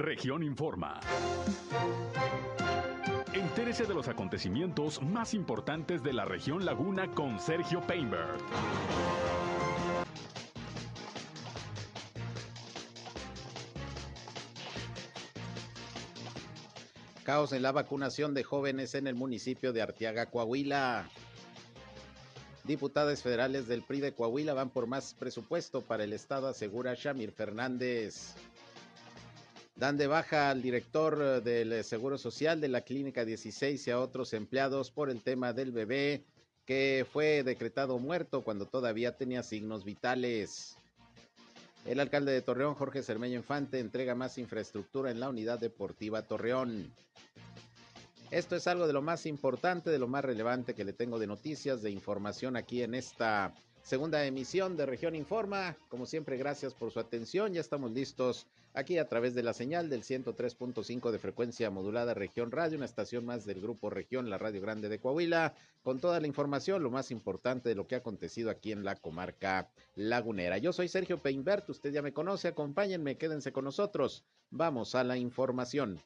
[0.00, 0.98] Región Informa.
[3.34, 8.38] Entérese de los acontecimientos más importantes de la región Laguna con Sergio Painberg.
[17.24, 21.10] Caos en la vacunación de jóvenes en el municipio de Arteaga, Coahuila.
[22.64, 27.32] Diputados federales del PRI de Coahuila van por más presupuesto para el Estado, asegura Shamir
[27.32, 28.34] Fernández.
[29.80, 33.90] Dan de baja al director eh, del eh, Seguro Social de la Clínica 16 y
[33.90, 36.22] a otros empleados por el tema del bebé
[36.66, 40.76] que fue decretado muerto cuando todavía tenía signos vitales.
[41.86, 46.92] El alcalde de Torreón, Jorge Cermeño Infante, entrega más infraestructura en la unidad deportiva Torreón.
[48.30, 51.26] Esto es algo de lo más importante, de lo más relevante que le tengo de
[51.26, 55.76] noticias, de información aquí en esta segunda emisión de Región Informa.
[55.88, 57.52] Como siempre, gracias por su atención.
[57.52, 62.50] Ya estamos listos aquí a través de la señal del 103.5 de frecuencia modulada Región
[62.50, 66.26] Radio, una estación más del Grupo Región, la Radio Grande de Coahuila, con toda la
[66.26, 70.58] información, lo más importante de lo que ha acontecido aquí en la comarca lagunera.
[70.58, 74.24] Yo soy Sergio Peinbert, usted ya me conoce, acompáñenme, quédense con nosotros.
[74.50, 76.00] Vamos a la información.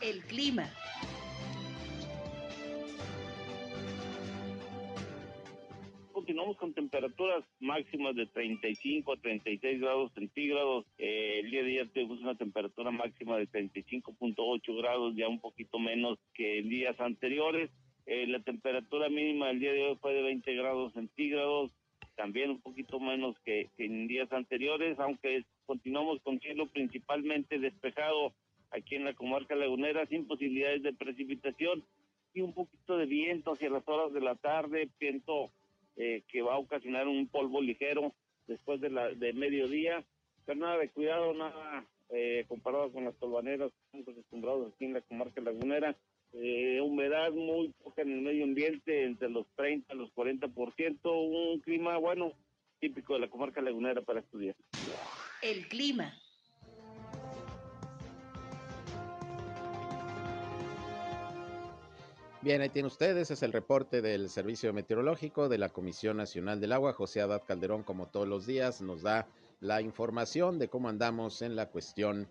[0.00, 0.70] El clima.
[6.28, 10.84] Continuamos con temperaturas máximas de 35 a 36 grados centígrados.
[10.98, 15.78] Eh, el día de ayer tuvimos una temperatura máxima de 35.8 grados, ya un poquito
[15.78, 17.70] menos que en días anteriores.
[18.04, 21.72] Eh, la temperatura mínima del día de hoy fue de 20 grados centígrados,
[22.14, 28.34] también un poquito menos que en días anteriores, aunque continuamos con cielo principalmente despejado
[28.70, 31.82] aquí en la comarca lagunera sin posibilidades de precipitación
[32.34, 35.50] y un poquito de viento hacia las horas de la tarde, viento
[35.98, 38.14] eh, que va a ocasionar un polvo ligero
[38.46, 40.04] después de, la, de mediodía,
[40.46, 44.94] pero nada de cuidado, nada eh, comparado con las tolvaneras que estamos acostumbrados aquí en
[44.94, 45.96] la comarca lagunera.
[46.32, 51.60] Eh, humedad muy poca en el medio ambiente, entre los 30 a los 40%, un
[51.60, 52.32] clima bueno,
[52.78, 54.54] típico de la comarca lagunera para estudiar.
[55.42, 56.14] El clima.
[62.48, 66.72] Bien, ahí tienen ustedes, es el reporte del Servicio Meteorológico de la Comisión Nacional del
[66.72, 66.94] Agua.
[66.94, 69.28] José Abad Calderón, como todos los días, nos da
[69.60, 72.26] la información de cómo andamos en la cuestión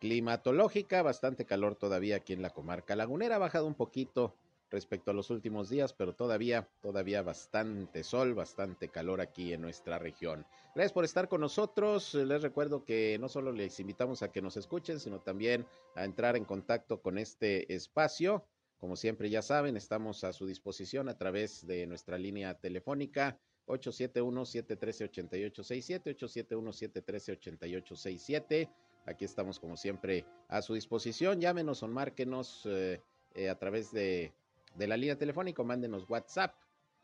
[0.00, 1.02] climatológica.
[1.02, 4.34] Bastante calor todavía aquí en la comarca lagunera, ha bajado un poquito
[4.68, 9.96] respecto a los últimos días, pero todavía, todavía bastante sol, bastante calor aquí en nuestra
[9.96, 10.44] región.
[10.74, 12.14] Gracias por estar con nosotros.
[12.14, 16.36] Les recuerdo que no solo les invitamos a que nos escuchen, sino también a entrar
[16.36, 18.44] en contacto con este espacio
[18.82, 23.38] como siempre ya saben, estamos a su disposición a través de nuestra línea telefónica
[23.68, 28.68] 871-713-8867, 871-713-8867.
[29.06, 31.40] Aquí estamos como siempre a su disposición.
[31.40, 33.00] Llámenos o márquenos eh,
[33.36, 34.32] eh, a través de,
[34.76, 36.52] la línea telefónica, mándenos WhatsApp.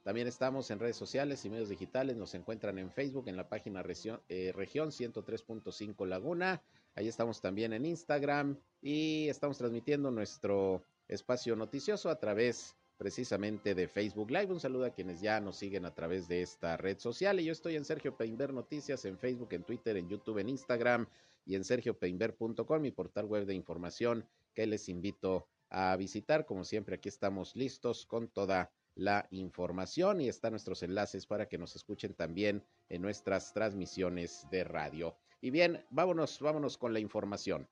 [0.02, 2.16] También estamos en redes sociales y medios digitales.
[2.16, 6.60] Nos encuentran en Facebook en la página región, eh, región 103.5 Laguna.
[6.96, 13.88] Ahí estamos también en Instagram y estamos transmitiendo nuestro espacio noticioso a través precisamente de
[13.88, 14.52] Facebook Live.
[14.52, 17.40] Un saludo a quienes ya nos siguen a través de esta red social.
[17.40, 21.06] Y yo estoy en Sergio Peinber Noticias en Facebook, en Twitter, en YouTube, en Instagram
[21.46, 26.44] y en sergiopeinber.com, mi portal web de información que les invito a visitar.
[26.44, 31.56] Como siempre, aquí estamos listos con toda la información y están nuestros enlaces para que
[31.56, 35.16] nos escuchen también en nuestras transmisiones de radio.
[35.40, 37.68] Y bien, vámonos, vámonos con la información.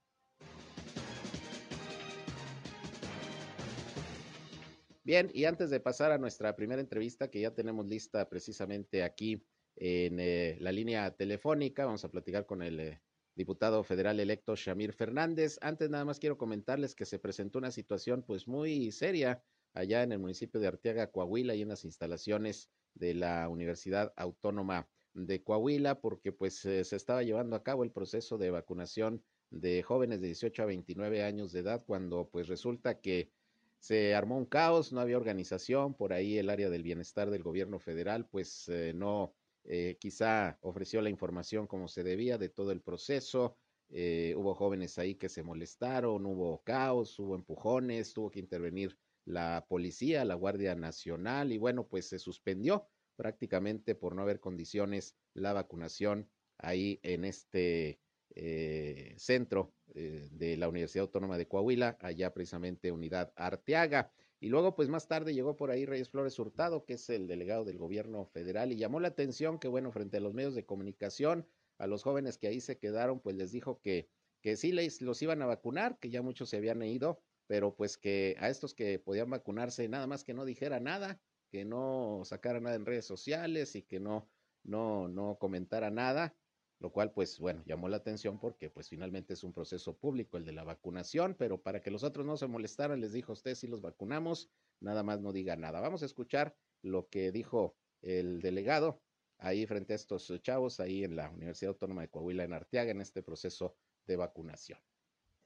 [5.07, 9.47] Bien, y antes de pasar a nuestra primera entrevista que ya tenemos lista precisamente aquí
[9.77, 13.03] en eh, la línea telefónica, vamos a platicar con el eh,
[13.37, 15.61] diputado federal electo Shamir Fernández.
[15.63, 19.45] Antes nada más quiero comentarles que se presentó una situación pues muy seria
[19.75, 24.89] allá en el municipio de Arteaga, Coahuila, y en las instalaciones de la Universidad Autónoma
[25.15, 29.85] de Coahuila, porque pues eh, se estaba llevando a cabo el proceso de vacunación de
[29.85, 33.31] jóvenes de 18 a 29 años de edad, cuando pues resulta que
[33.79, 37.79] se armó un caos, no había organización, por ahí el área del bienestar del gobierno
[37.79, 39.35] federal pues eh, no
[39.65, 43.57] eh, quizá ofreció la información como se debía de todo el proceso,
[43.89, 49.67] eh, hubo jóvenes ahí que se molestaron, hubo caos, hubo empujones, tuvo que intervenir la
[49.69, 55.53] policía, la Guardia Nacional y bueno pues se suspendió prácticamente por no haber condiciones la
[55.53, 58.01] vacunación ahí en este
[58.37, 64.13] eh, centro eh, de la Universidad Autónoma de Coahuila, allá precisamente Unidad Arteaga.
[64.39, 67.65] Y luego, pues más tarde llegó por ahí Reyes Flores Hurtado, que es el delegado
[67.65, 71.49] del gobierno federal, y llamó la atención que, bueno, frente a los medios de comunicación,
[71.79, 74.11] a los jóvenes que ahí se quedaron, pues les dijo que,
[74.43, 77.97] que sí les, los iban a vacunar, que ya muchos se habían ido, pero pues
[77.97, 81.19] que a estos que podían vacunarse, nada más que no dijera nada,
[81.49, 84.29] que no sacara nada en redes sociales y que no,
[84.63, 86.35] no, no comentara nada,
[86.79, 90.45] lo cual pues bueno, llamó la atención porque pues finalmente es un proceso público el
[90.45, 93.67] de la vacunación, pero para que los otros no se molestaran, les dijo usted si
[93.67, 94.51] los vacunamos,
[94.81, 95.81] nada más no diga nada.
[95.81, 99.01] Vamos a escuchar lo que dijo el delegado
[99.39, 103.01] ahí frente a estos chavos, ahí en la Universidad Autónoma de Coahuila en Arteaga, en
[103.01, 103.77] este proceso
[104.07, 104.79] de vacunación.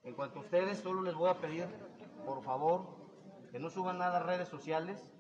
[0.03, 1.67] En cuanto a ustedes, solo les voy a pedir,
[2.25, 2.87] por favor,
[3.51, 5.13] que no suban nada a redes sociales,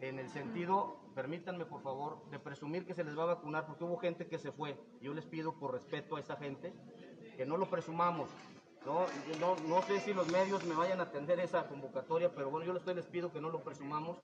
[0.00, 3.84] en el sentido, permítanme por favor, de presumir que se les va a vacunar, porque
[3.84, 4.76] hubo gente que se fue.
[5.00, 6.72] Yo les pido por respeto a esa gente
[7.36, 8.30] que no lo presumamos.
[8.84, 9.06] No,
[9.38, 12.72] no, no sé si los medios me vayan a atender esa convocatoria, pero bueno, yo
[12.72, 14.18] les, les pido que no lo presumamos,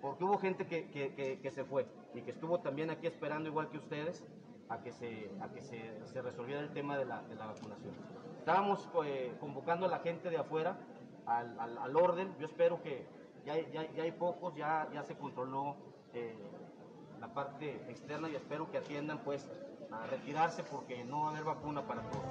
[0.00, 3.70] porque hubo gente que, que, que, se fue y que estuvo también aquí esperando, igual
[3.70, 4.24] que ustedes,
[4.68, 7.94] a que se, a que se, se resolviera el tema de la, de la vacunación.
[8.38, 10.76] Estábamos eh, convocando a la gente de afuera
[11.26, 12.34] al, al, al orden.
[12.38, 13.06] Yo espero que
[13.46, 15.76] ya, ya, ya, hay pocos, ya, ya se controló
[16.14, 16.34] eh,
[17.20, 19.48] la parte externa y espero que atiendan pues
[19.90, 22.24] a retirarse porque no va a haber vacuna para todos.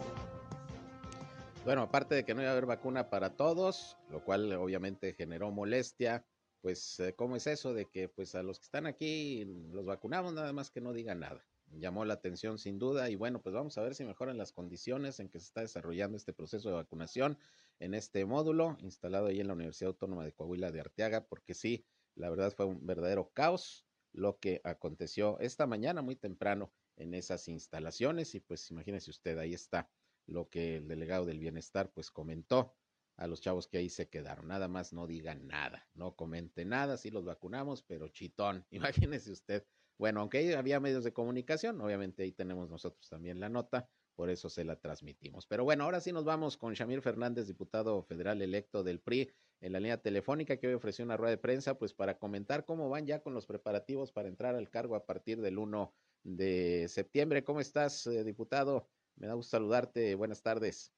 [1.66, 5.50] Bueno, aparte de que no iba a haber vacuna para todos, lo cual obviamente generó
[5.50, 6.26] molestia,
[6.62, 10.34] pues eh, ¿cómo es eso de que pues a los que están aquí los vacunamos
[10.34, 11.46] nada más que no digan nada?
[11.72, 15.20] Llamó la atención sin duda y bueno, pues vamos a ver si mejoran las condiciones
[15.20, 17.38] en que se está desarrollando este proceso de vacunación
[17.80, 21.86] en este módulo instalado ahí en la Universidad Autónoma de Coahuila de Arteaga, porque sí,
[22.16, 27.48] la verdad fue un verdadero caos lo que aconteció esta mañana muy temprano en esas
[27.48, 29.90] instalaciones y pues imagínese usted, ahí está
[30.26, 32.76] lo que el delegado del bienestar pues comentó
[33.18, 34.48] a los chavos que ahí se quedaron.
[34.48, 39.66] Nada más no digan nada, no comente nada, sí los vacunamos, pero chitón, imagínese usted.
[39.98, 44.50] Bueno, aunque había medios de comunicación, obviamente ahí tenemos nosotros también la nota, por eso
[44.50, 45.46] se la transmitimos.
[45.48, 49.32] Pero bueno, ahora sí nos vamos con Shamir Fernández, diputado federal electo del PRI,
[49.64, 52.90] en la línea telefónica que hoy ofreció una rueda de prensa, pues para comentar cómo
[52.90, 55.94] van ya con los preparativos para entrar al cargo a partir del 1
[56.24, 57.46] de septiembre.
[57.46, 58.90] ¿Cómo estás, eh, diputado?
[59.16, 60.16] Me da gusto saludarte.
[60.16, 60.94] Buenas tardes.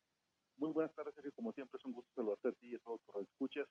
[0.57, 1.31] Muy buenas tardes, Sergio.
[1.35, 3.67] Como siempre, es un gusto saludarte a ti y a todos los escuchas.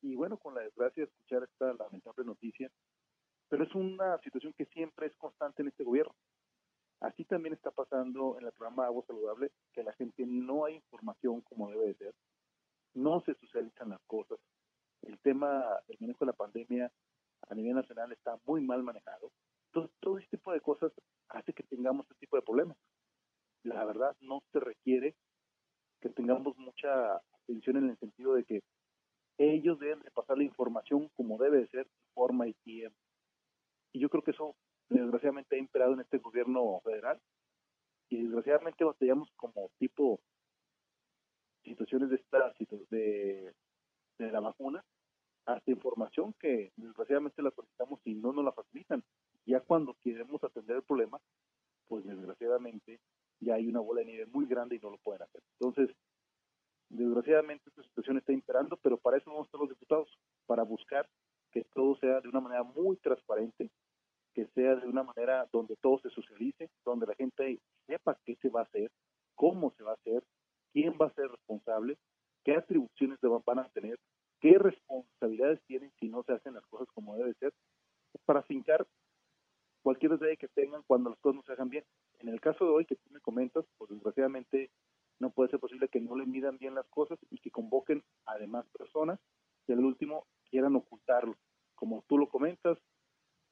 [0.00, 2.72] Y bueno, con la desgracia de escuchar esta lamentable noticia,
[3.50, 6.14] pero es una situación que siempre es constante en este gobierno.
[7.00, 11.42] Así también está pasando en el programa Agua Saludable, que la gente no hay información
[11.42, 12.14] como debe de ser,
[12.94, 14.38] no se socializan las cosas.
[15.02, 16.92] El tema del manejo de la pandemia
[17.48, 19.30] a nivel nacional está muy mal manejado.
[19.66, 20.92] Entonces, todo este tipo de cosas
[21.28, 22.76] hace que tengamos este tipo de problemas.
[23.62, 25.14] La verdad, no se requiere
[26.00, 28.62] que tengamos mucha atención en el sentido de que
[29.38, 32.98] ellos deben de pasar la información como debe de ser, forma y tiempo.
[33.92, 34.56] Y yo creo que eso
[34.88, 37.20] desgraciadamente ha imperado en este gobierno federal
[38.08, 40.20] y desgraciadamente batallamos como tipo
[41.64, 42.52] situaciones de esta
[42.90, 43.54] de,
[44.18, 44.84] de la vacuna
[45.46, 49.02] hasta información que desgraciadamente la solicitamos y no nos la facilitan.
[49.46, 51.18] Ya cuando queremos atender el problema,
[51.88, 53.00] pues desgraciadamente
[53.40, 55.42] ya hay una bola de nieve muy grande y no lo pueden hacer.
[55.58, 55.96] Entonces,
[56.90, 61.08] desgraciadamente esta situación está imperando, pero para eso vamos a estar los diputados, para buscar
[61.50, 63.70] que todo sea de una manera muy transparente,
[64.34, 68.50] que sea de una manera donde todo se socialice, donde la gente sepa qué se
[68.50, 68.90] va a hacer,
[69.34, 70.22] cómo se va a hacer,
[70.72, 71.98] quién va a ser responsable,
[72.44, 73.98] qué atribuciones van a tener,
[74.40, 77.52] qué responsabilidades tienen si no se hacen las cosas como debe ser,
[78.24, 78.86] para fincar
[79.82, 81.84] cualquier detalle que tengan cuando las cosas no se hagan bien.
[82.20, 84.70] En el caso de hoy que tú me comentas, pues desgraciadamente
[85.20, 88.38] no puede ser posible que no le midan bien las cosas y que convoquen a
[88.38, 89.18] demás personas
[89.66, 91.36] y al último quieran ocultarlo.
[91.74, 92.78] Como tú lo comentas,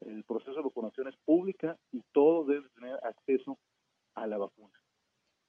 [0.00, 3.58] el proceso de vacunación es pública y todos deben tener acceso
[4.14, 4.78] a la vacuna.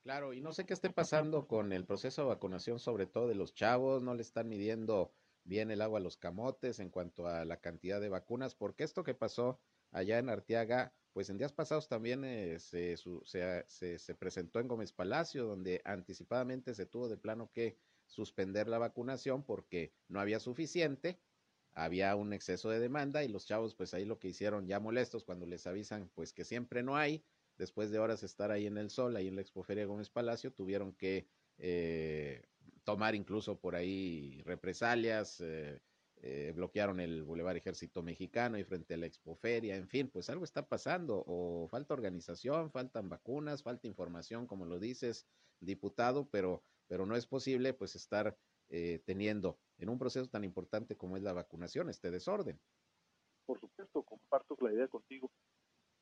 [0.04, 3.36] Claro, y no sé qué esté pasando con el proceso de vacunación, sobre todo de
[3.36, 5.14] los chavos, no le están midiendo
[5.44, 9.04] bien el agua a los camotes en cuanto a la cantidad de vacunas, porque esto
[9.04, 9.60] que pasó
[9.92, 14.94] allá en Arteaga, pues en días pasados también eh, se, se, se, presentó en Gómez
[14.94, 21.20] Palacio, donde anticipadamente se tuvo de plano que suspender la vacunación porque no había suficiente,
[21.72, 25.24] había un exceso de demanda y los chavos pues ahí lo que hicieron ya molestos
[25.26, 27.26] cuando les avisan pues que siempre no hay,
[27.58, 30.94] después de horas estar ahí en el sol, ahí en la Expoferia Gómez Palacio, tuvieron
[30.94, 32.44] que eh,
[32.84, 35.82] tomar incluso por ahí represalias, eh,
[36.22, 40.44] eh, bloquearon el Boulevard Ejército Mexicano y frente a la Expoferia, en fin, pues algo
[40.44, 45.28] está pasando, o falta organización, faltan vacunas, falta información, como lo dices,
[45.60, 48.38] diputado, pero, pero no es posible pues estar
[49.06, 52.60] teniendo en un proceso tan importante como es la vacunación este desorden.
[53.46, 55.32] Por supuesto, comparto la idea contigo.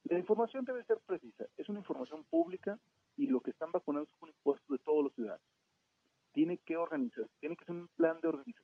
[0.05, 2.79] La información debe ser precisa, es una información pública
[3.17, 5.45] y lo que están vacunando es un impuesto de todos los ciudadanos.
[6.31, 8.54] Tiene que organizarse, tiene que ser un plan de organización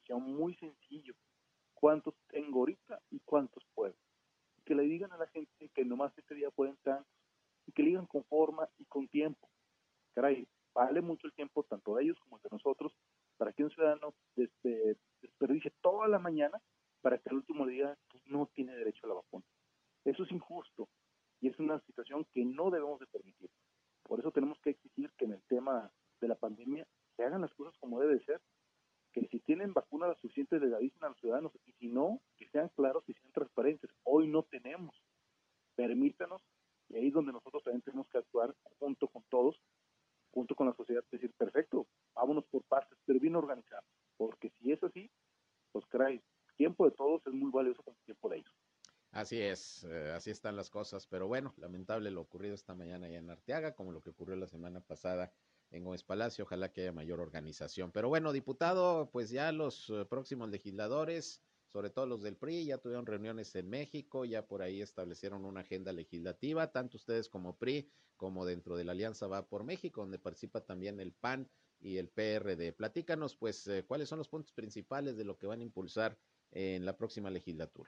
[49.31, 53.19] Así es, eh, así están las cosas, pero bueno, lamentable lo ocurrido esta mañana allá
[53.19, 55.31] en Arteaga, como lo que ocurrió la semana pasada
[55.69, 57.93] en Gómez Palacio, ojalá que haya mayor organización.
[57.93, 62.79] Pero bueno, diputado, pues ya los eh, próximos legisladores, sobre todo los del PRI, ya
[62.79, 67.89] tuvieron reuniones en México, ya por ahí establecieron una agenda legislativa, tanto ustedes como PRI,
[68.17, 72.09] como dentro de la Alianza Va por México, donde participa también el PAN y el
[72.09, 72.73] PRD.
[72.73, 76.19] Platícanos, pues, eh, cuáles son los puntos principales de lo que van a impulsar
[76.51, 77.80] en la próxima legislatura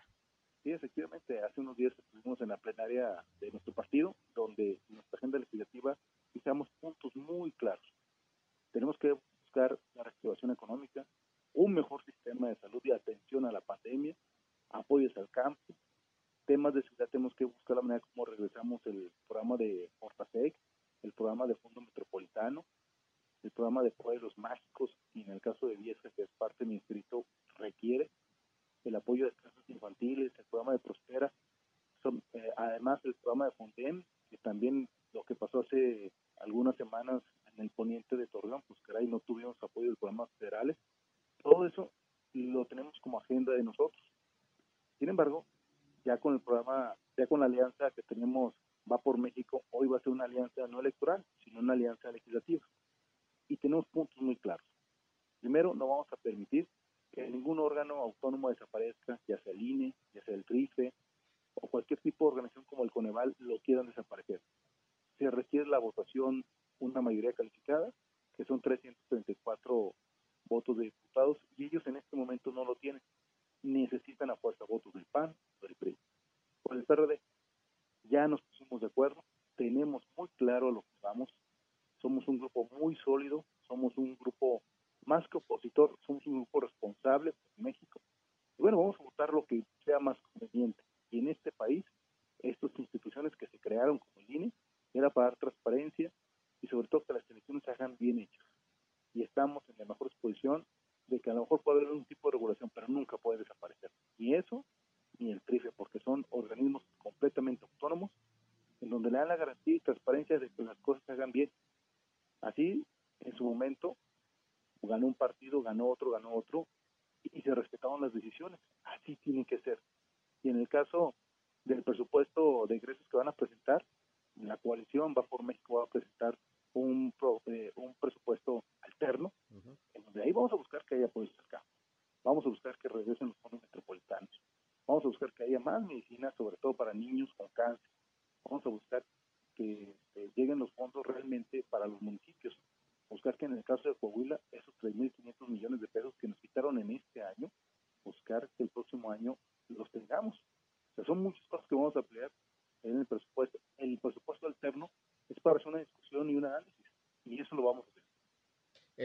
[2.43, 4.15] en la plenaria de nuestro partido.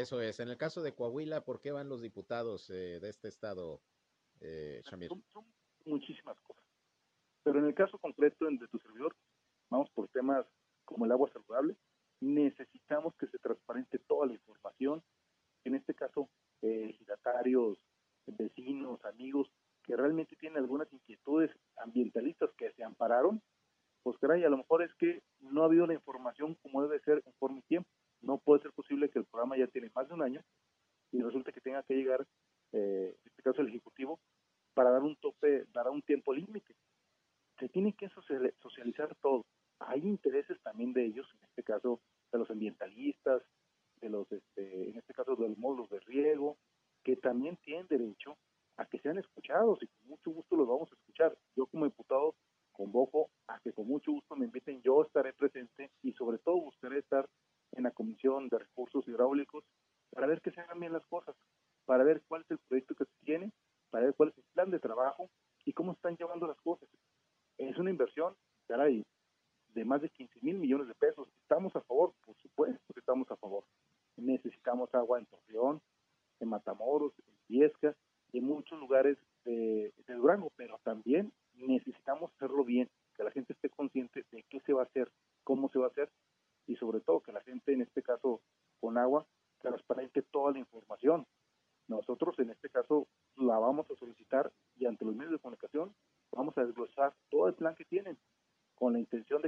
[0.09, 0.41] Eso es.
[0.41, 3.83] En el caso de Coahuila, ¿por qué van los diputados eh, de este estado,
[4.41, 5.45] eh, ah, Son,
[5.85, 6.65] muchísimas cosas.
[7.43, 8.78] Pero en el caso concreto de tu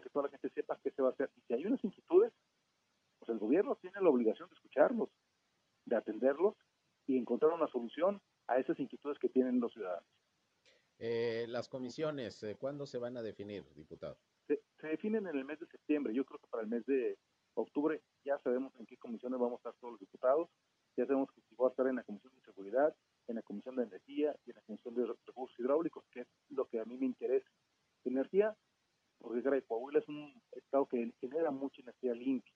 [0.01, 1.31] de que toda la gente sepa qué se va a hacer.
[1.37, 2.33] Y si hay unas inquietudes,
[3.19, 5.11] pues el gobierno tiene la obligación de escucharlos,
[5.85, 6.57] de atenderlos
[7.07, 10.09] y encontrar una solución a esas inquietudes que tienen los ciudadanos.
[10.99, 14.19] Eh, las comisiones, eh, ¿cuándo se van a definir, diputado?
[14.47, 16.13] Se, se, definen en el mes de septiembre.
[16.15, 17.17] Yo creo que para el mes de
[17.55, 20.49] octubre ya sabemos en qué comisiones vamos a estar todos los diputados.
[20.97, 22.95] Ya sabemos que va a estar en la Comisión de Seguridad,
[23.29, 26.67] en la Comisión de Energía y en la Comisión de Recursos Hidráulicos, que es lo
[26.67, 27.49] que a mí me interesa.
[28.05, 28.57] Energía,
[29.21, 32.55] porque caray, Coahuila es un estado que genera mucha energía limpia.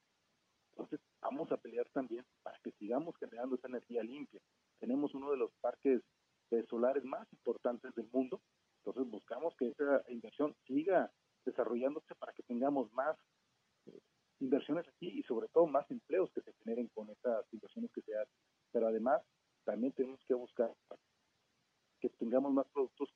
[0.71, 4.41] Entonces, vamos a pelear también para que sigamos generando esa energía limpia.
[4.79, 6.01] Tenemos uno de los parques
[6.69, 8.41] solares más importantes del mundo.
[8.79, 11.11] Entonces, buscamos que esa inversión siga
[11.45, 13.17] desarrollándose para que tengamos más
[13.85, 13.99] eh,
[14.39, 18.15] inversiones aquí y sobre todo más empleos que se generen con estas inversiones que se
[18.17, 18.35] hacen.
[18.71, 19.21] Pero además,
[19.63, 20.73] también tenemos que buscar
[21.99, 23.09] que tengamos más productos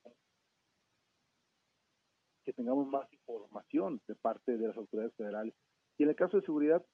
[2.43, 5.53] que tengamos más información de parte de las autoridades federales.
[5.97, 6.85] Y en el caso de seguridad.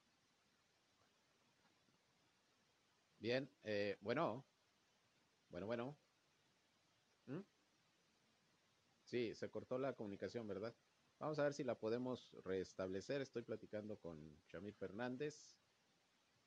[3.18, 4.44] Bien, eh, bueno,
[5.48, 5.96] bueno, bueno.
[7.26, 7.40] ¿Mm?
[9.04, 10.74] Sí, se cortó la comunicación, ¿verdad?
[11.18, 13.22] Vamos a ver si la podemos restablecer.
[13.22, 15.56] Estoy platicando con Shamir Fernández,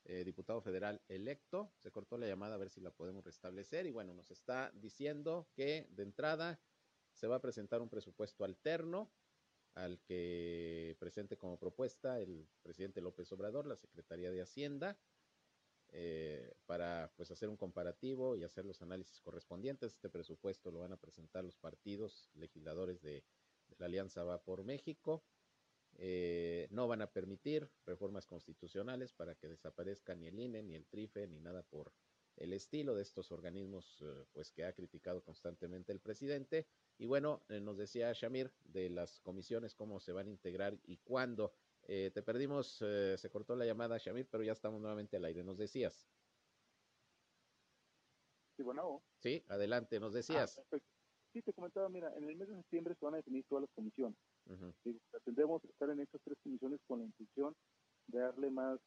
[0.03, 1.73] eh, diputado federal electo.
[1.77, 3.87] Se cortó la llamada a ver si la podemos restablecer.
[3.87, 6.59] Y bueno, nos está diciendo que de entrada
[7.19, 9.11] se va a presentar un presupuesto alterno
[9.75, 14.97] al que presente como propuesta el presidente López Obrador, la Secretaría de Hacienda,
[15.89, 19.93] eh, para pues hacer un comparativo y hacer los análisis correspondientes.
[19.93, 23.25] Este presupuesto lo van a presentar los partidos legisladores de,
[23.77, 25.23] la Alianza Va por México.
[25.97, 30.87] Eh, no van a permitir reformas constitucionales para que desaparezca ni el INE, ni el
[30.87, 31.91] TRIFE, ni nada por
[32.37, 36.67] el estilo de estos organismos eh, pues que ha criticado constantemente el presidente.
[36.99, 40.97] Y bueno, eh, nos decía Shamir de las comisiones, cómo se van a integrar y
[40.97, 41.53] cuándo.
[41.83, 45.41] Eh, te perdimos, eh, se cortó la llamada, Shamir, pero ya estamos nuevamente al aire.
[45.41, 46.09] Nos decías.
[48.57, 49.01] Sí, bueno.
[49.19, 50.59] Sí, adelante, nos decías.
[50.73, 50.77] Ah,
[51.31, 53.71] sí, te comentaba, mira, en el mes de septiembre se van a definir todas las
[53.71, 54.17] comisiones.
[54.47, 55.23] Uh -huh.
[55.23, 57.55] Tendremos que estar en estas tres comisiones con la intención
[58.07, 58.77] de darle más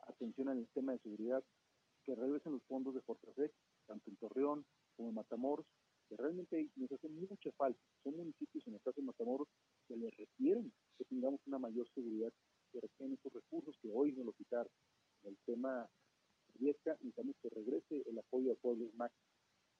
[0.00, 1.42] atención al tema de seguridad,
[2.04, 3.50] que regresen los fondos de Fortrasec,
[3.86, 5.64] tanto en Torreón como en Matamoros,
[6.12, 7.80] que realmente nos hace mucha falta.
[8.04, 9.48] Son municipios, en el caso de Matamoros,
[9.88, 12.30] que le requieren que tengamos una mayor seguridad,
[12.70, 14.70] que requieren esos recursos que hoy nos lo quitaron.
[15.22, 15.88] El tema
[16.48, 19.12] de Viesca, necesitamos que regrese el apoyo al pueblo MAC.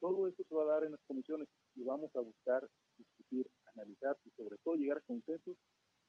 [0.01, 2.67] Todo esto se va a dar en las comisiones y vamos a buscar
[2.97, 5.57] discutir, analizar y sobre todo llegar a consensos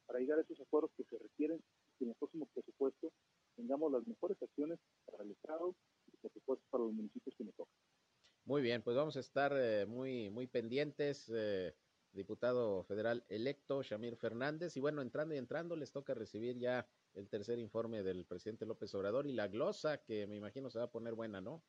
[0.05, 3.11] para llegar a esos acuerdos que se requieren y que en el próximo presupuesto
[3.55, 5.75] tengamos las mejores acciones para el Estado
[6.07, 7.75] y por supuesto para los municipios que nos tocan.
[8.53, 11.73] Muy bien, pues vamos a estar eh, muy, muy pendientes, eh,
[12.11, 14.77] diputado federal electo Shamir Fernández.
[14.77, 18.93] Y bueno, entrando y entrando, les toca recibir ya el tercer informe del presidente López
[18.93, 21.63] Obrador y la glosa, que me imagino se va a poner buena, ¿no?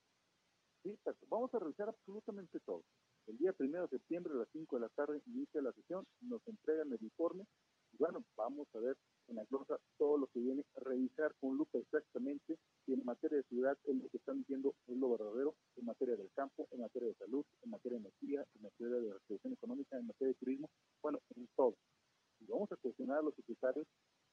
[0.83, 0.94] Sí,
[1.31, 2.85] vamos a revisar absolutamente todo.
[3.29, 6.47] El día primero de septiembre a las 5 de la tarde inicia la sesión, nos
[6.47, 7.47] entregan el informe
[7.92, 11.78] y bueno, vamos a ver en la glosa todo lo que viene, revisar con lupa
[11.78, 15.87] exactamente si en materia de ciudad es lo que están diciendo es lo verdadero, en
[15.87, 19.52] materia del campo, en materia de salud, en materia de energía, en materia de reactivación
[19.52, 20.70] económica, en materia de turismo,
[21.02, 21.76] bueno, en todo.
[22.40, 23.87] Y vamos a cuestionar a los secretarios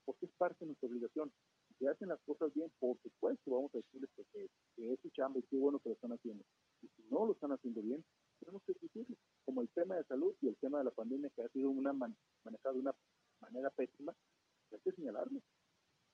[0.05, 1.31] porque es parte de nuestra obligación.
[1.77, 5.39] Si hacen las cosas bien, por supuesto, vamos a decirles que, que, es su chamba
[5.39, 6.43] y qué bueno que lo están haciendo.
[6.81, 8.03] Y si no lo están haciendo bien,
[8.39, 11.43] tenemos que exigirlo, como el tema de salud y el tema de la pandemia que
[11.43, 12.95] ha sido una man de una
[13.39, 14.15] manera pésima,
[14.71, 15.41] hay que señalarlo.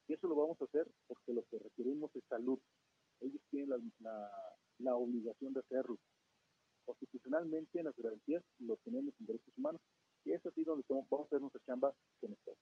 [0.07, 2.59] Y eso lo vamos a hacer porque lo que requerimos es salud.
[3.19, 5.97] Ellos tienen la, obligación de hacerlo.
[6.85, 9.81] Constitucionalmente, en las garantías, lo tenemos en derechos humanos.
[10.23, 12.55] Y es así donde vamos a hacer nuestra chamba con esto.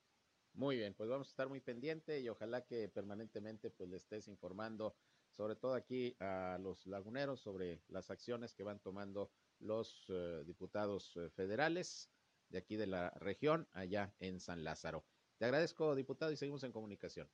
[0.53, 4.27] Muy bien, pues vamos a estar muy pendiente y ojalá que permanentemente pues le estés
[4.29, 4.95] informando,
[5.31, 11.15] sobre todo aquí a los laguneros, sobre las acciones que van tomando los uh, diputados
[11.17, 12.10] uh, federales
[12.49, 15.03] de aquí de la región, allá en San Lázaro.
[15.38, 17.30] Te agradezco, diputado, y seguimos en comunicación.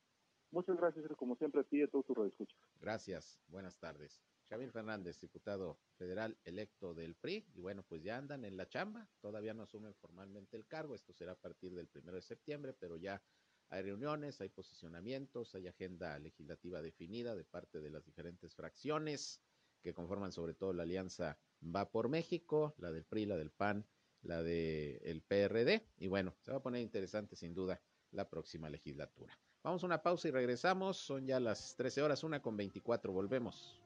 [0.50, 2.58] Muchas gracias, como siempre, a ti y a todos tus radioescuchas.
[2.80, 4.24] Gracias, buenas tardes.
[4.50, 9.08] Javier Fernández, diputado federal electo del PRI, y bueno, pues ya andan en la chamba,
[9.22, 12.98] todavía no asumen formalmente el cargo, esto será a partir del primero de septiembre, pero
[12.98, 13.24] ya
[13.70, 19.42] hay reuniones, hay posicionamientos, hay agenda legislativa definida de parte de las diferentes fracciones
[19.82, 23.88] que conforman sobre todo la alianza Va por México, la del PRI, la del PAN,
[24.24, 27.80] la del PRD, y bueno, se va a poner interesante sin duda
[28.12, 29.38] la próxima legislatura.
[29.64, 33.80] Vamos a una pausa y regresamos, son ya las 13 horas, una con 24, volvemos.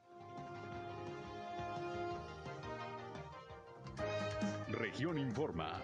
[4.69, 5.81] Región Informa.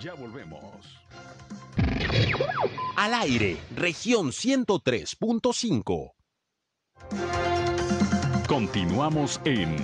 [0.00, 1.04] Ya volvemos.
[2.96, 6.12] Al aire, región 103.5.
[8.48, 9.76] Continuamos en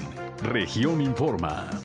[0.43, 1.84] región Informa.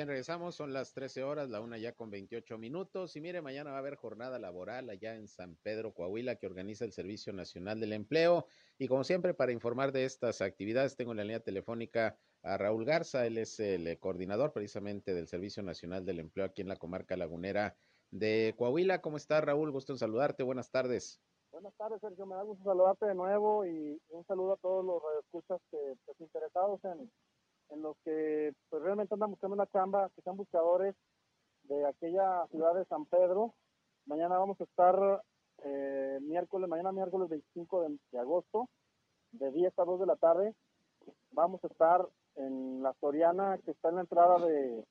[0.00, 3.16] Bien, regresamos, son las 13 horas, la una ya con 28 minutos.
[3.16, 6.86] Y mire, mañana va a haber jornada laboral allá en San Pedro, Coahuila, que organiza
[6.86, 8.46] el Servicio Nacional del Empleo.
[8.78, 12.86] Y como siempre, para informar de estas actividades, tengo en la línea telefónica a Raúl
[12.86, 17.14] Garza, él es el coordinador precisamente del Servicio Nacional del Empleo aquí en la comarca
[17.14, 17.76] lagunera
[18.10, 19.02] de Coahuila.
[19.02, 19.70] ¿Cómo estás, Raúl?
[19.70, 20.42] Gusto en saludarte.
[20.42, 21.20] Buenas tardes.
[21.52, 22.24] Buenas tardes, Sergio.
[22.24, 26.18] Me da gusto saludarte de nuevo y un saludo a todos los escuchas que, pues,
[26.22, 27.10] interesados en
[27.70, 30.94] en los que pues realmente andan buscando una chamba, que sean buscadores
[31.64, 33.54] de aquella ciudad de San Pedro.
[34.06, 35.22] Mañana vamos a estar
[35.64, 38.68] eh, miércoles, mañana miércoles 25 de, agosto,
[39.32, 40.54] de 10 a 2 de la tarde.
[41.32, 42.06] Vamos a estar
[42.36, 44.84] en la Soriana, que está en la entrada de,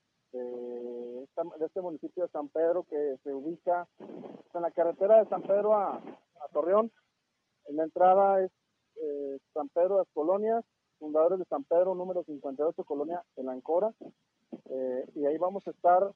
[1.61, 6.01] este municipio de San Pedro, que se ubica en la carretera de San Pedro a,
[6.53, 6.91] Torreón.
[7.65, 8.51] En la entrada es
[8.95, 10.65] eh, San Pedro de las Colonias,
[10.99, 13.93] fundadores de San Pedro, número 58, Colonia El Ancora.
[14.69, 16.11] Eh, y ahí vamos a estar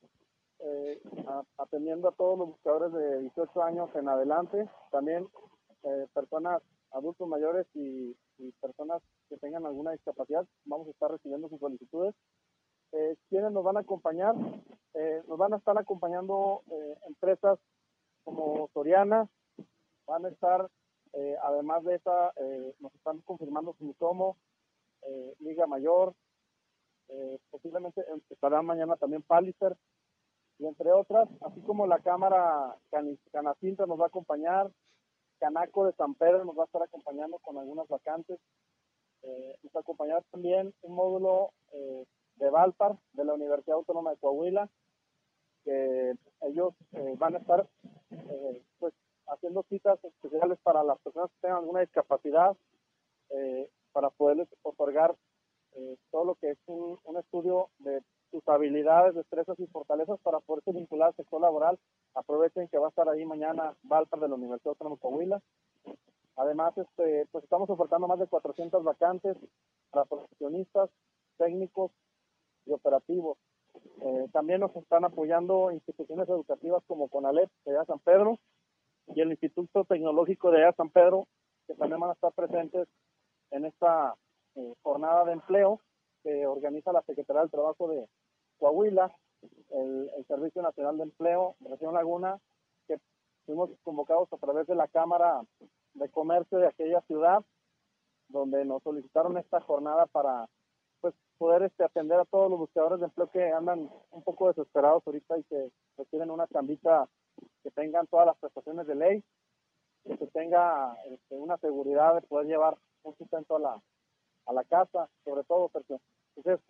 [0.59, 1.01] eh,
[1.57, 5.27] atendiendo a todos los buscadores de 18 años en adelante, también
[5.83, 8.15] eh, personas adultos mayores y,
[8.59, 10.45] personas que tengan alguna discapacidad.
[10.65, 12.13] Vamos a estar recibiendo sus solicitudes.
[13.29, 14.35] quienes nos van a acompañar?
[14.35, 16.61] nos van a estar acompañando
[17.07, 17.57] empresas
[18.25, 19.29] como Soriana,
[20.05, 20.69] van a estar,
[21.41, 22.33] además de esa,
[22.79, 24.35] nos están confirmando Sumisomo,
[25.07, 26.13] eh, Liga Mayor,
[27.09, 29.75] eh, posiblemente estará mañana también Palliser,
[30.59, 32.77] y entre otras, así como la Cámara
[33.31, 34.71] Canacinta nos va a acompañar,
[35.39, 38.39] Canaco de San Pedro nos va a estar acompañando con algunas vacantes,
[39.23, 44.11] eh, nos va a acompañar también un módulo eh, de Valpar de la Universidad Autónoma
[44.11, 44.69] de Coahuila,
[45.63, 46.73] que ellos
[47.17, 47.67] van a estar
[48.79, 48.93] pues
[49.27, 52.57] haciendo citas especiales para las personas que tengan alguna discapacidad,
[53.93, 55.15] para poderles otorgar
[55.75, 58.01] eh, todo lo que es un, estudio de
[58.31, 61.79] sus habilidades, destrezas y fortalezas para poderse vincular al sector laboral.
[62.15, 65.41] Aprovechen que va a estar ahí mañana Valpar de la Universidad Autónoma de Coahuila.
[66.35, 69.37] Además, este, pues estamos ofertando más de 400 vacantes
[69.91, 70.89] para profesionistas,
[71.37, 71.91] técnicos
[72.65, 73.37] y operativos.
[74.01, 78.39] Eh, también nos están apoyando instituciones educativas como CONALEP de allá San Pedro
[79.07, 81.27] y el Instituto Tecnológico de allá San Pedro,
[81.67, 82.87] que también van a estar presentes
[83.53, 84.15] en esta
[84.55, 85.79] eh, jornada de empleo
[86.23, 88.07] que organiza la Secretaría del Trabajo de
[88.59, 89.15] Coahuila,
[89.71, 92.39] el, Servicio Nacional de Empleo de Región Laguna,
[92.87, 92.97] que
[93.45, 95.41] fuimos convocados a través de la Cámara
[95.93, 97.43] de Comercio de aquella ciudad,
[98.29, 100.47] donde nos solicitaron esta jornada para
[101.01, 105.03] pues poder este, atender a todos los buscadores de empleo que andan un poco desesperados
[105.05, 107.07] ahorita y que requieren una chambita
[107.61, 109.23] que tengan todas las prestaciones de ley,
[110.05, 113.81] que tenga este, una seguridad de poder llevar un sustento a la,
[114.45, 115.97] a la casa, sobre todo, porque
[116.35, 116.65] entonces,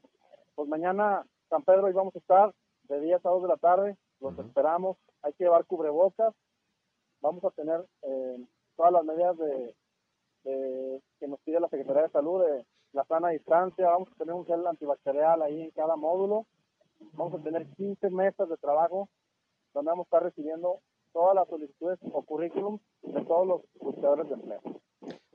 [0.56, 3.98] pues mañana San Pedro y vamos a estar de 10 a 2 de la tarde,
[4.20, 6.34] los esperamos, hay que llevar cubrebocas,
[7.22, 9.76] vamos a tener eh, todas las medidas de,
[10.44, 14.46] que nos pide la Secretaría de Salud, de la sana distancia, vamos a tener un
[14.46, 16.46] gel antibacterial ahí en cada módulo,
[17.14, 19.08] vamos a tener 15 mesas de trabajo
[19.74, 20.80] donde vamos a estar recibiendo
[21.14, 24.62] todas las solicitudes o currículum de todos los buscadores de empleo.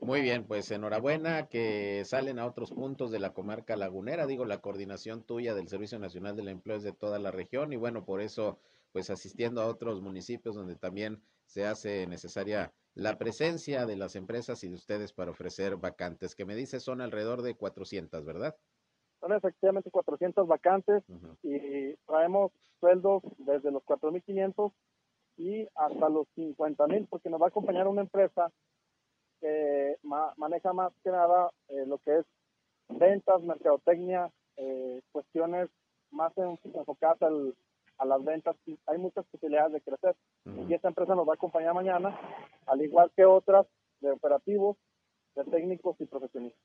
[0.09, 4.25] Muy bien, pues enhorabuena que salen a otros puntos de la comarca lagunera.
[4.25, 7.75] Digo, la coordinación tuya del Servicio Nacional del Empleo es de toda la región y
[7.75, 8.57] bueno, por eso,
[8.91, 14.63] pues asistiendo a otros municipios donde también se hace necesaria la presencia de las empresas
[14.63, 18.55] y de ustedes para ofrecer vacantes, que me dice son alrededor de 400, ¿verdad?
[19.19, 21.03] Son efectivamente 400 vacantes
[21.43, 24.73] y traemos sueldos desde los 4.500
[25.37, 28.51] y hasta los 50.000 porque nos va a acompañar una empresa
[29.39, 29.95] que
[30.37, 32.25] maneja más que nada eh, lo que es
[32.89, 35.69] ventas, mercadotecnia, eh, cuestiones
[36.11, 37.55] más enfocadas al,
[37.99, 38.55] a las ventas,
[38.87, 40.15] hay muchas posibilidades de crecer.
[40.67, 42.17] Y esta empresa nos va a acompañar mañana,
[42.65, 43.67] al igual que otras
[43.99, 44.77] de operativos,
[45.35, 46.61] de técnicos y profesionistas.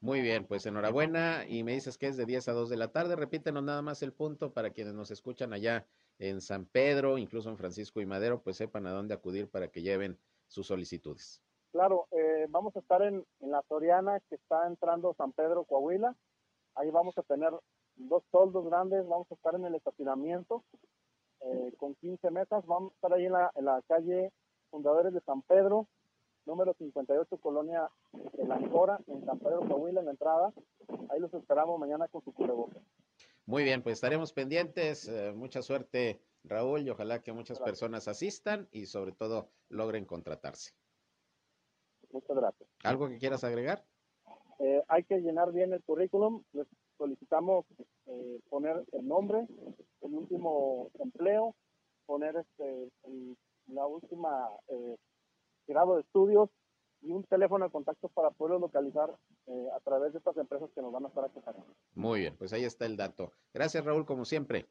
[0.00, 2.88] Muy bien, pues enhorabuena y me dices que es de 10 a 2 de la
[2.88, 3.16] tarde.
[3.16, 5.86] Repítenos nada más el punto para quienes nos escuchan allá
[6.18, 9.80] en San Pedro, incluso en Francisco y Madero, pues sepan a dónde acudir para que
[9.80, 11.40] lleven sus solicitudes.
[11.74, 16.14] Claro, eh, vamos a estar en, en, la Soriana que está entrando San Pedro, Coahuila.
[16.76, 17.50] Ahí vamos a tener
[17.96, 20.62] dos toldos grandes, vamos a estar en el estacionamiento
[21.40, 22.64] eh, con 15 mesas.
[22.66, 24.30] Vamos a estar ahí en la, en la calle
[24.70, 25.88] Fundadores de San Pedro,
[26.46, 30.52] número 58, Colonia de la Ancora, en San Pedro, Coahuila, en la entrada.
[31.10, 32.84] Ahí los esperamos mañana con su cubrebocas.
[33.46, 35.08] Muy bien, pues estaremos pendientes.
[35.08, 37.80] Eh, mucha suerte, Raúl, y ojalá que muchas gracias.
[37.80, 40.72] personas asistan y sobre todo logren contratarse.
[42.14, 42.68] Muchas gracias.
[42.84, 43.84] ¿Algo que quieras agregar?
[44.60, 46.44] Eh, hay que llenar bien el currículum.
[46.52, 47.66] Les solicitamos
[48.06, 49.48] eh, poner el nombre,
[50.00, 51.56] el último empleo,
[52.06, 54.96] poner este, el, la última eh,
[55.66, 56.50] grado de estudios
[57.02, 59.10] y un teléfono de contacto para poderlo localizar
[59.46, 61.74] eh, a través de estas empresas que nos van a estar acompañando.
[61.94, 63.32] Muy bien, pues ahí está el dato.
[63.52, 64.66] Gracias Raúl, como siempre.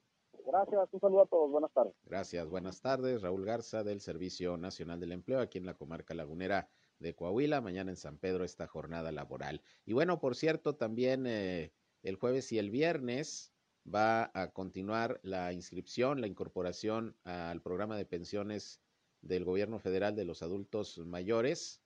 [0.46, 1.94] Gracias, un saludo a todos, buenas tardes.
[2.06, 3.22] Gracias, buenas tardes.
[3.22, 6.70] Raúl Garza del Servicio Nacional del Empleo aquí en la comarca lagunera
[7.04, 9.62] de Coahuila, mañana en San Pedro esta jornada laboral.
[9.86, 13.54] Y bueno, por cierto, también eh, el jueves y el viernes
[13.86, 18.82] va a continuar la inscripción, la incorporación al programa de pensiones
[19.22, 21.82] del gobierno federal de los adultos mayores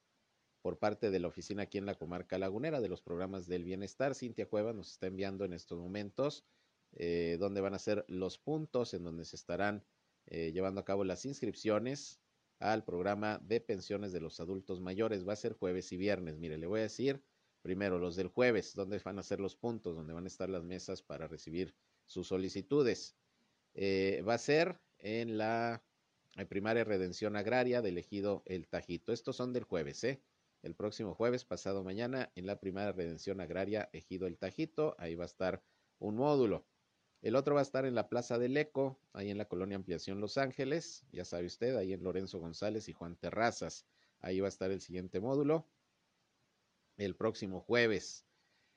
[0.61, 4.15] por parte de la oficina aquí en la comarca lagunera de los programas del bienestar.
[4.15, 6.45] Cintia Cueva nos está enviando en estos momentos
[6.93, 9.83] eh, donde van a ser los puntos en donde se estarán
[10.27, 12.19] eh, llevando a cabo las inscripciones
[12.59, 15.27] al programa de pensiones de los adultos mayores.
[15.27, 16.37] Va a ser jueves y viernes.
[16.37, 17.23] Mire, le voy a decir
[17.61, 20.63] primero los del jueves, donde van a ser los puntos, donde van a estar las
[20.63, 23.17] mesas para recibir sus solicitudes.
[23.73, 25.83] Eh, va a ser en la
[26.49, 29.11] primaria redención agraria del ejido El Tajito.
[29.11, 30.21] Estos son del jueves, ¿eh?
[30.63, 35.23] El próximo jueves, pasado mañana, en la primaria redención agraria ejido El Tajito, ahí va
[35.23, 35.63] a estar
[35.99, 36.65] un módulo.
[37.21, 40.21] El otro va a estar en la Plaza del Eco, ahí en la colonia Ampliación
[40.21, 43.85] Los Ángeles, ya sabe usted, ahí en Lorenzo González y Juan Terrazas.
[44.19, 45.67] Ahí va a estar el siguiente módulo.
[46.97, 48.25] El próximo jueves,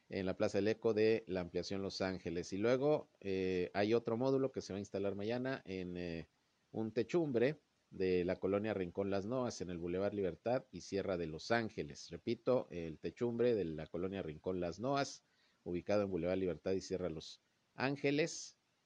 [0.09, 2.53] en la Plaza del Eco de la Ampliación Los Ángeles.
[2.53, 6.29] Y luego eh, hay otro módulo que se va a instalar mañana en eh,
[6.73, 11.27] un techumbre de la colonia Rincón Las Noas, en el Boulevard Libertad y Sierra de
[11.27, 12.09] Los Ángeles.
[12.11, 15.25] Repito, el techumbre de la colonia Rincón Las Noas,
[15.65, 17.50] ubicado en Boulevard Libertad y Sierra Los Ángeles.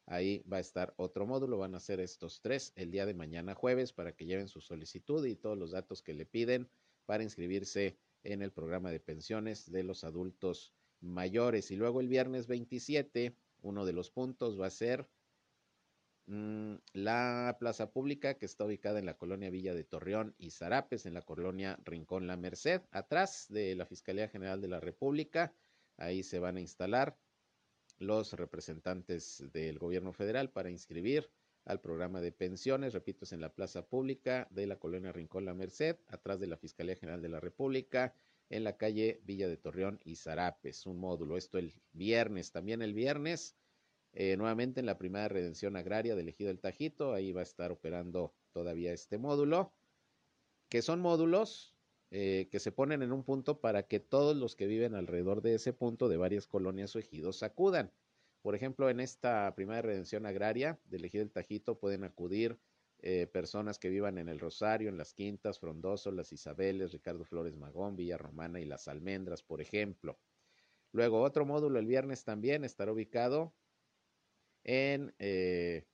[0.07, 3.55] Ahí va a estar otro módulo, van a ser estos tres el día de mañana
[3.55, 6.69] jueves para que lleven su solicitud y todos los datos que le piden
[7.07, 11.71] para inscribirse en el programa de pensiones de los adultos mayores.
[11.71, 15.09] Y luego el viernes 27, uno de los puntos va a ser
[16.27, 21.07] mmm, la plaza pública que está ubicada en la colonia Villa de Torreón y Zarapes,
[21.07, 25.55] en la colonia Rincón La Merced, atrás de la Fiscalía General de la República.
[25.97, 27.17] Ahí se van a instalar
[27.99, 31.31] los representantes del gobierno federal para inscribir
[31.65, 35.55] al programa de pensiones, repito, es en la plaza pública de la colonia Rincón La
[35.55, 38.15] Merced, atrás de la Fiscalía General de la República,
[38.51, 41.39] en la calle Villa de Torreón y Zarapes, un módulo.
[41.39, 43.57] Esto el viernes, también el viernes,
[44.13, 47.73] eh, nuevamente en la primera redención agraria del Ejido del Tajito, ahí va a estar
[47.73, 49.73] operando todavía este módulo,
[50.69, 51.74] que son módulos
[52.17, 55.57] eh, que se ponen en un punto para que todos los que viven alrededor de
[55.57, 57.91] ese punto de varias colonias o ejidos acudan.
[58.41, 62.57] Por ejemplo, en esta primera redención agraria del Ejido del Tajito pueden acudir
[63.01, 67.57] eh, personas que vivan en el Rosario, en las Quintas, Frondoso, las Isabeles, Ricardo Flores
[67.57, 70.17] Magón, Villa Romana y las Almendras, por ejemplo.
[70.93, 73.57] Luego, otro módulo el viernes también estará ubicado
[74.63, 75.85] en eh,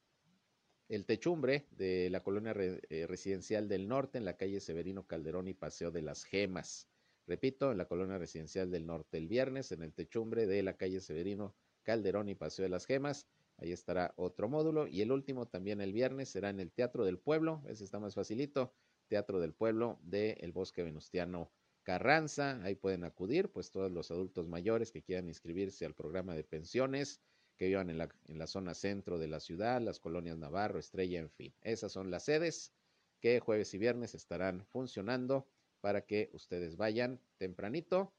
[0.91, 5.55] el techumbre de la colonia eh, residencial del norte, en la calle Severino Calderón y
[5.55, 6.89] Paseo de las Gemas.
[7.29, 11.01] Repito, en la colonia residencial del norte el viernes, en el techumbre de la calle
[11.01, 13.29] Severino Calderón y Paseo de las Gemas.
[13.59, 14.89] Ahí estará otro módulo.
[14.89, 17.63] Y el último también el viernes será en el Teatro del Pueblo.
[17.69, 18.75] Ese está más facilito.
[19.07, 21.53] Teatro del Pueblo del el Bosque Venustiano
[21.85, 22.61] Carranza.
[22.65, 27.21] Ahí pueden acudir, pues todos los adultos mayores que quieran inscribirse al programa de pensiones,
[27.61, 31.19] que vivan en la, en la zona centro de la ciudad, las colonias Navarro, Estrella,
[31.19, 31.53] en fin.
[31.61, 32.73] Esas son las sedes
[33.21, 35.47] que jueves y viernes estarán funcionando
[35.83, 38.15] para que ustedes vayan tempranito.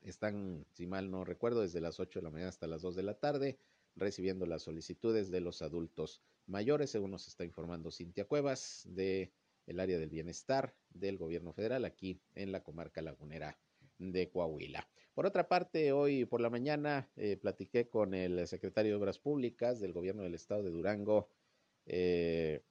[0.00, 3.02] Están, si mal no recuerdo, desde las 8 de la mañana hasta las 2 de
[3.02, 3.58] la tarde
[3.94, 9.34] recibiendo las solicitudes de los adultos mayores, según nos está informando Cintia Cuevas de
[9.66, 13.58] el área del bienestar del gobierno federal aquí en la comarca lagunera
[14.00, 14.88] de Coahuila.
[15.14, 19.78] Por otra parte, hoy por la mañana eh, platiqué con el secretario de Obras Públicas
[19.78, 21.28] del gobierno del estado de Durango,
[21.86, 22.62] eh,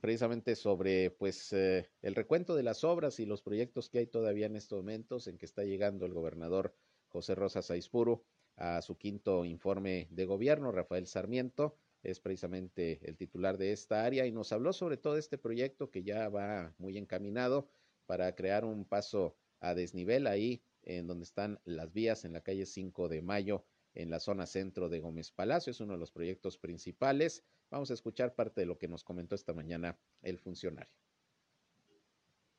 [0.00, 4.46] precisamente sobre pues eh, el recuento de las obras y los proyectos que hay todavía
[4.46, 6.74] en estos momentos en que está llegando el gobernador
[7.08, 8.24] José Rosa Saispuro
[8.56, 14.26] a su quinto informe de gobierno, Rafael Sarmiento es precisamente el titular de esta área
[14.26, 17.68] y nos habló sobre todo este proyecto que ya va muy encaminado
[18.06, 22.66] para crear un paso a desnivel ahí en donde están las vías en la calle
[22.66, 25.70] 5 de Mayo, en la zona centro de Gómez Palacio.
[25.70, 27.44] Es uno de los proyectos principales.
[27.70, 30.92] Vamos a escuchar parte de lo que nos comentó esta mañana el funcionario.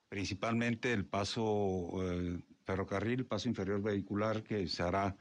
[0.10, 5.16] Principalmente el paso eh, ferrocarril, paso inferior vehicular que se hará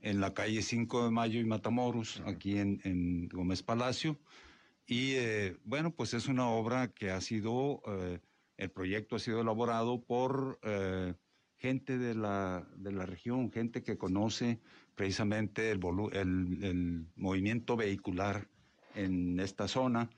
[0.00, 4.18] en la calle 5 de Mayo y Matamoros, aquí en, Gómez Palacio.
[4.86, 8.20] Y eh, bueno, pues es una obra que ha sido, eh,
[8.56, 10.58] el proyecto ha sido elaborado por
[11.58, 14.60] gente de la, de la región, gente que conoce
[14.94, 15.80] precisamente el,
[16.12, 18.48] el, movimiento vehicular
[18.94, 20.08] en esta zona.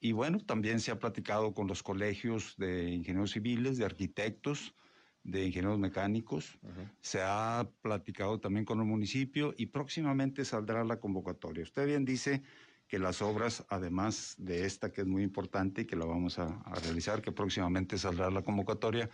[0.00, 4.74] Y bueno, también se ha platicado con los colegios de ingenieros civiles, de arquitectos,
[5.22, 6.58] de ingenieros mecánicos.
[7.00, 11.62] Se ha platicado también con el municipio y próximamente saldrá la convocatoria.
[11.62, 12.42] Usted bien dice
[12.88, 16.46] que las obras, además de esta que es muy importante y que la vamos a,
[16.46, 19.08] a realizar, que próximamente saldrá la convocatoria,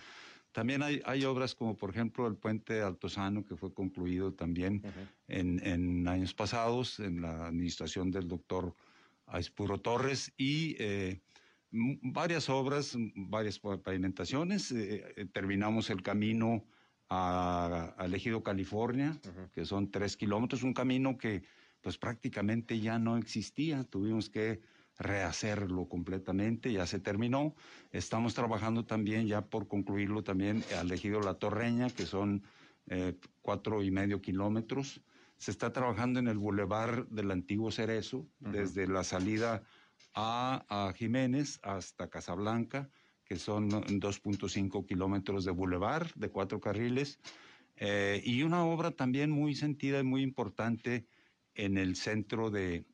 [0.52, 4.82] también hay, hay, obras como por ejemplo el puente Altozano que fue concluido también
[5.28, 8.74] en, en, años pasados en la administración del doctor
[9.26, 11.20] Aispuro Torres y eh,
[11.70, 14.72] varias obras, varias pavimentaciones.
[14.72, 16.64] Eh, eh, terminamos el camino
[17.08, 19.18] a, a Ejido California,
[19.54, 21.42] que son tres kilómetros, un camino que
[21.80, 23.84] pues prácticamente ya no existía.
[23.84, 24.60] Tuvimos que
[24.98, 27.54] rehacerlo completamente, ya se terminó.
[27.92, 32.42] Estamos trabajando también ya por concluirlo también al ejido La Torreña, que son
[32.88, 35.00] eh, cuatro y medio kilómetros.
[35.36, 39.62] Se está trabajando en el bulevar del antiguo Cerezo, desde la salida
[40.14, 42.90] a, Jiménez hasta Casablanca,
[43.24, 47.20] que son 2.5 kilómetros de bulevar de cuatro carriles.
[47.76, 51.06] Eh, y una obra también muy sentida y muy importante
[51.54, 52.84] en el centro de,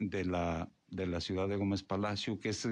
[0.00, 2.68] de la de la ciudad de Gómez Palacio, que es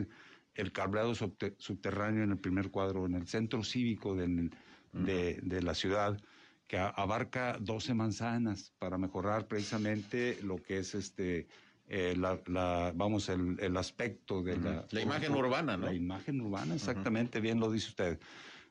[0.54, 4.50] el cableado subterráneo en el primer cuadro, en el centro cívico de,
[4.92, 6.20] de, la ciudad,
[6.66, 11.48] que abarca 12 manzanas para mejorar precisamente lo que es este
[11.88, 15.86] eh, la, vamos el, el, aspecto de la la imagen urbana, ¿no?
[15.86, 18.20] La imagen urbana, exactamente, bien lo dice usted.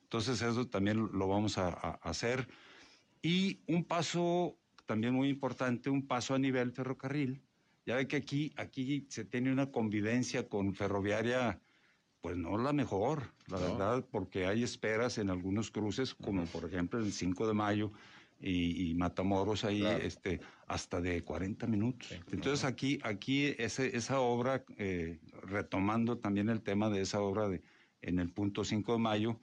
[0.03, 2.47] Entonces eso también lo vamos a, a hacer
[3.21, 7.41] y un paso también muy importante, un paso a nivel ferrocarril
[7.85, 11.59] ya ve que aquí, aquí se tiene una convivencia con ferroviaria,
[12.21, 16.99] pues no la mejor, la verdad, porque hay esperas en algunos cruces, como por ejemplo
[16.99, 17.91] el 5 de mayo
[18.41, 22.11] y, Matamoros ahí, este, hasta de 40 minutos.
[22.31, 27.61] Entonces aquí, aquí ese, esa obra, eh, retomando también el tema de esa obra de,
[28.01, 29.39] en el punto 5 de mayo,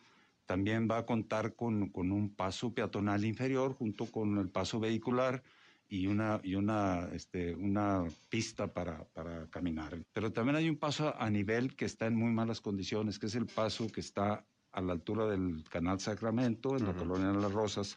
[0.47, 5.43] también va a contar con, con un paso peatonal inferior junto con el paso vehicular
[5.89, 9.97] y una, y una, este, una pista para, para, caminar.
[10.13, 13.35] Pero también hay un paso a nivel que está en muy malas condiciones, que es
[13.35, 17.53] el paso que está a la altura del Canal Sacramento, en la colonia de las
[17.53, 17.97] Rosas,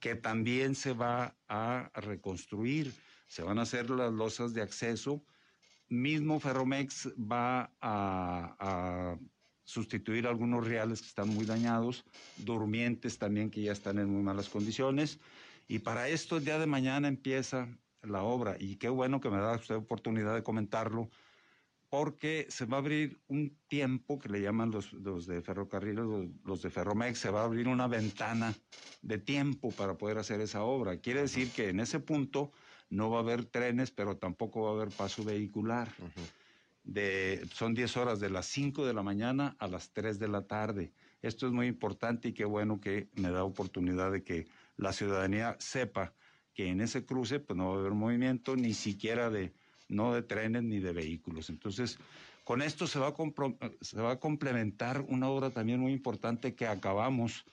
[0.00, 2.92] que también se va a reconstruir.
[3.26, 5.24] Se van a hacer las losas de acceso.
[5.88, 9.18] Mismo Ferromex va a, a
[9.64, 12.04] sustituir algunos reales que están muy dañados,
[12.36, 15.18] durmientes también que ya están en muy malas condiciones
[15.68, 17.68] y para esto el día de mañana empieza
[18.02, 21.10] la obra y qué bueno que me da usted oportunidad de comentarlo
[21.94, 26.04] porque se va a abrir un tiempo que le llaman los, los de ferrocarriles,
[26.44, 28.52] los, de Ferromex, se va a abrir una ventana
[29.00, 30.96] de tiempo para poder hacer esa obra.
[30.96, 32.50] Quiere decir que en ese punto
[32.90, 35.88] no va a haber trenes, pero tampoco va a haber paso vehicular.
[36.82, 40.48] de, son 10 horas de las 5 de la mañana a las 3 de la
[40.48, 40.92] tarde.
[41.24, 44.46] Esto es muy importante y qué bueno que me da oportunidad de que
[44.76, 46.12] la ciudadanía sepa
[46.52, 49.54] que en ese cruce pues no va a haber movimiento ni siquiera de,
[49.88, 51.48] no de trenes ni de vehículos.
[51.48, 51.98] Entonces,
[52.44, 53.14] con esto se va a,
[53.80, 57.46] se va a complementar una obra también muy importante que acabamos,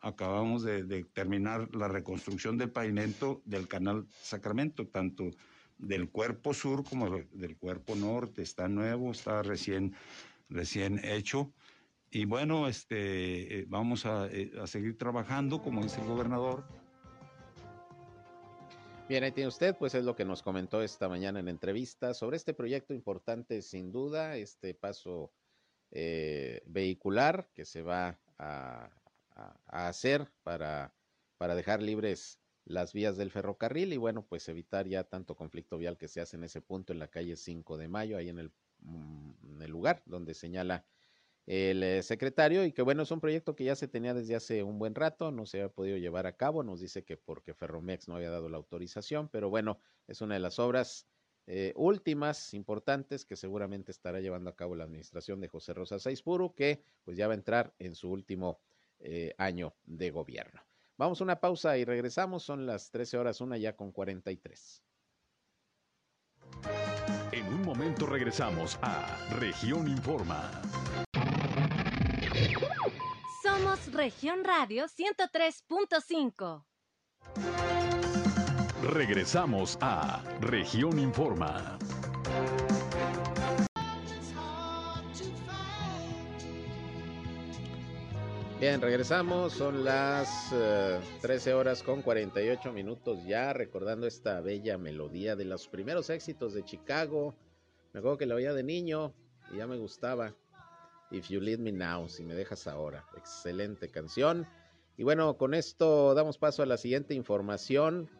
[0.00, 5.32] acabamos de, terminar la reconstrucción del pavimento del canal Sacramento, tanto
[5.78, 8.42] del cuerpo sur como del cuerpo norte.
[8.42, 9.94] Está nuevo, está recién,
[10.48, 11.52] recién hecho.
[12.16, 16.64] Y bueno, este, eh, vamos eh, a, seguir trabajando, como dice el gobernador.
[19.06, 22.38] Bien, ahí tiene usted, pues es lo que nos comentó esta mañana en entrevista sobre
[22.38, 25.30] este proyecto importante, sin duda, este paso
[25.90, 28.90] eh, vehicular que se va a,
[29.66, 30.94] hacer para
[31.36, 35.98] para dejar libres las vías del ferrocarril y bueno, pues evitar ya tanto conflicto vial
[35.98, 38.52] que se hace en ese punto en la calle 5 de Mayo, ahí en el,
[38.78, 40.86] mm, en el lugar donde señala
[41.46, 44.62] el eh, secretario y que bueno, es un proyecto que ya se tenía desde hace
[44.62, 48.08] un buen rato, no se ha podido llevar a cabo, nos dice que porque Ferromex
[48.08, 49.78] no había dado la autorización, pero bueno,
[50.08, 51.06] es una de las obras
[51.46, 56.54] eh, últimas importantes que seguramente estará llevando a cabo la administración de José Rosa Saizpuru,
[56.54, 58.60] que pues ya va a entrar en su último
[58.98, 60.60] eh, año de gobierno.
[60.96, 64.82] Vamos a una pausa y regresamos, son las 13 horas, una ya con 43.
[67.30, 69.06] En un momento regresamos a
[69.38, 70.50] Región Informa.
[73.42, 76.64] Somos Región Radio 103.5.
[78.82, 81.78] Regresamos a Región Informa.
[88.58, 90.50] Bien, regresamos, son las
[91.20, 96.64] 13 horas con 48 minutos ya, recordando esta bella melodía de los primeros éxitos de
[96.64, 97.34] Chicago.
[97.92, 99.12] Me acuerdo que la oía de niño
[99.52, 100.34] y ya me gustaba.
[101.10, 103.06] If You Leave Me Now, si me dejas ahora.
[103.16, 104.46] Excelente canción.
[104.96, 108.10] Y bueno, con esto damos paso a la siguiente información.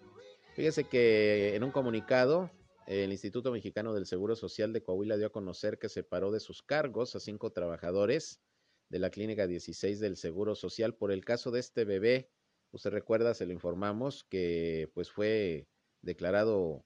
[0.55, 2.51] Fíjese que en un comunicado,
[2.87, 6.62] el Instituto Mexicano del Seguro Social de Coahuila dio a conocer que separó de sus
[6.62, 8.41] cargos a cinco trabajadores
[8.89, 12.30] de la Clínica 16 del Seguro Social por el caso de este bebé.
[12.70, 15.66] Usted recuerda, se lo informamos, que pues fue
[16.03, 16.84] declarado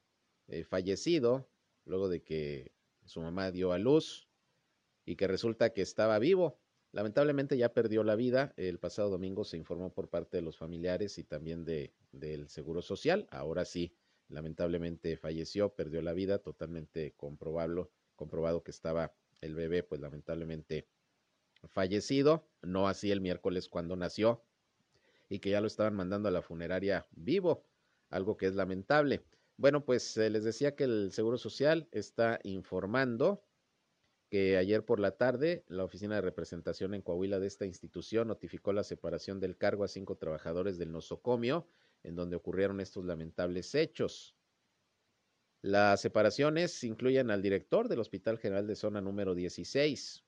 [0.48, 1.50] eh, fallecido
[1.84, 2.72] luego de que
[3.04, 4.29] su mamá dio a luz
[5.04, 6.58] y que resulta que estaba vivo.
[6.92, 8.52] Lamentablemente ya perdió la vida.
[8.56, 12.82] El pasado domingo se informó por parte de los familiares y también de, del Seguro
[12.82, 13.26] Social.
[13.30, 13.94] Ahora sí,
[14.28, 17.86] lamentablemente falleció, perdió la vida, totalmente comprobable,
[18.16, 20.86] comprobado que estaba el bebé, pues lamentablemente
[21.68, 24.42] fallecido, no así el miércoles cuando nació,
[25.28, 27.64] y que ya lo estaban mandando a la funeraria vivo,
[28.08, 29.22] algo que es lamentable.
[29.56, 33.44] Bueno, pues eh, les decía que el Seguro Social está informando
[34.30, 38.72] que ayer por la tarde la oficina de representación en Coahuila de esta institución notificó
[38.72, 41.66] la separación del cargo a cinco trabajadores del nosocomio,
[42.04, 44.36] en donde ocurrieron estos lamentables hechos.
[45.62, 50.24] Las separaciones incluyen al director del Hospital General de Zona número 16.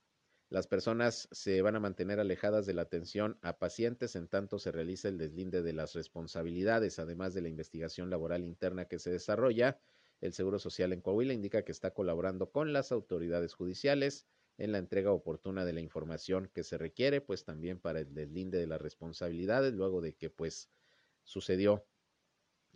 [0.50, 4.72] Las personas se van a mantener alejadas de la atención a pacientes en tanto se
[4.72, 9.80] realiza el deslinde de las responsabilidades, además de la investigación laboral interna que se desarrolla
[10.22, 14.78] el Seguro Social en Coahuila indica que está colaborando con las autoridades judiciales en la
[14.78, 18.80] entrega oportuna de la información que se requiere, pues también para el deslinde de las
[18.80, 20.70] responsabilidades, luego de que pues
[21.24, 21.84] sucedió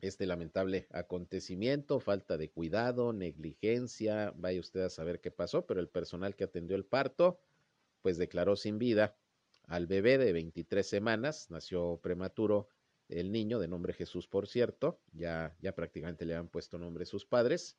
[0.01, 5.89] este lamentable acontecimiento, falta de cuidado, negligencia, vaya usted a saber qué pasó, pero el
[5.89, 7.39] personal que atendió el parto,
[8.03, 9.17] pues declaró sin vida
[9.69, 12.69] al bebé de 23 semanas, nació prematuro
[13.09, 17.25] el niño, de nombre Jesús, por cierto, ya, ya prácticamente le han puesto nombre sus
[17.25, 17.77] padres,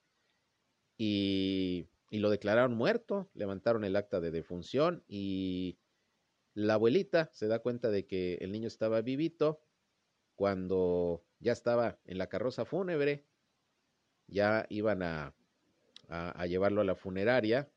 [0.98, 5.78] y, y lo declararon muerto, levantaron el acta de defunción y
[6.54, 9.62] la abuelita se da cuenta de que el niño estaba vivito
[10.36, 13.26] cuando ya estaba en la carroza fúnebre,
[14.28, 15.36] ya iban a,
[16.08, 17.70] a, llevarlo a la funeraria.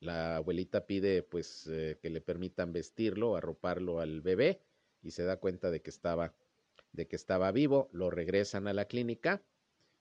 [0.00, 4.62] La abuelita pide pues eh, que le permitan vestirlo, arroparlo al bebé
[5.02, 6.34] y se da cuenta de que estaba
[6.94, 9.42] de que estaba vivo, lo regresan a la clínica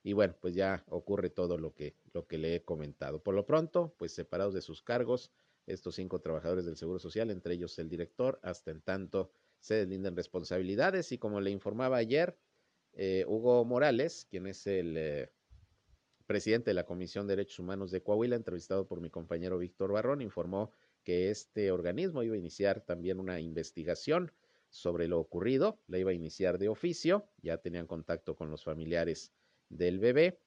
[0.04, 3.24] y bueno, pues ya ocurre todo lo que, lo que le he comentado.
[3.24, 5.32] Por lo pronto, pues separados de sus cargos,
[5.66, 10.16] estos cinco trabajadores del Seguro Social, entre ellos el director, hasta en tanto se deslinden
[10.16, 12.38] responsabilidades y como le informaba ayer,
[12.94, 15.32] eh, Hugo Morales, quien es el eh,
[16.28, 20.22] presidente de la Comisión de Derechos Humanos de Coahuila, entrevistado por mi compañero Víctor Barrón,
[20.22, 20.72] informó
[21.04, 24.34] que este organismo iba a iniciar también una investigación
[24.74, 29.32] sobre lo ocurrido, la iba a iniciar de oficio, ya tenían contacto con los familiares
[29.69, 30.39] del bebé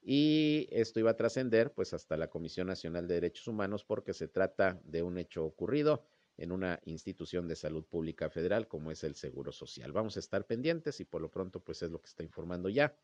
[0.00, 4.28] y esto iba a trascender pues hasta la Comisión Nacional de Derechos Humanos porque se
[4.28, 6.04] trata de un hecho ocurrido
[6.36, 9.90] en una institución de salud pública federal como es el Seguro Social.
[9.90, 12.96] Vamos a estar pendientes y por lo pronto pues es lo que está informando ya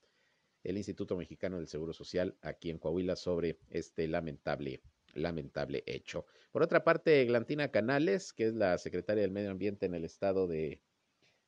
[0.62, 4.80] el Instituto Mexicano del Seguro Social aquí en Coahuila sobre este lamentable
[5.14, 6.26] lamentable hecho.
[6.52, 10.46] Por otra parte, Glantina Canales, que es la secretaria del Medio Ambiente en el estado
[10.46, 10.80] de,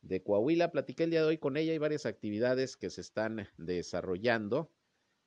[0.02, 1.72] de Coahuila, platiqué el día de hoy con ella.
[1.72, 4.70] Hay varias actividades que se están desarrollando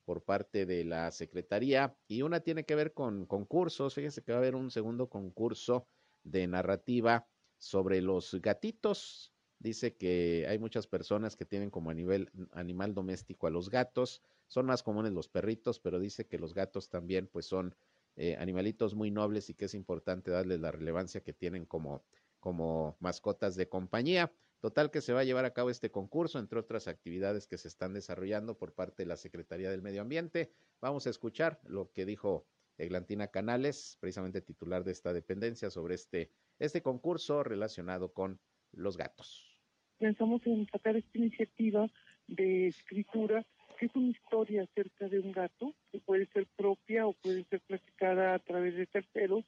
[0.04, 3.94] por parte de la Secretaría y una tiene que ver con concursos.
[3.94, 5.86] Fíjese que va a haber un segundo concurso
[6.24, 7.26] de narrativa
[7.58, 9.32] sobre los gatitos.
[9.58, 14.20] Dice que hay muchas personas que tienen como a nivel animal doméstico a los gatos.
[14.48, 17.74] Son más comunes los perritos, pero dice que los gatos también pues son
[18.16, 22.04] eh, animalitos muy nobles y que es importante darles la relevancia que tienen como,
[22.40, 24.32] como mascotas de compañía.
[24.60, 27.68] Total que se va a llevar a cabo este concurso, entre otras actividades que se
[27.68, 30.52] están desarrollando por parte de la Secretaría del Medio Ambiente.
[30.80, 32.46] Vamos a escuchar lo que dijo
[32.78, 38.40] Eglantina Canales, precisamente titular de esta dependencia, sobre este, este concurso relacionado con
[38.72, 39.58] los gatos.
[39.98, 41.88] Pensamos en sacar esta iniciativa
[42.26, 43.46] de escritura,
[43.76, 47.60] que es una historia acerca de un gato, que puede ser propia o puede ser
[47.60, 49.44] platicada a través de terceros,